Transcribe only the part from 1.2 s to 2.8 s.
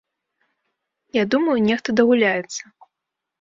думаю, нехта дагуляецца.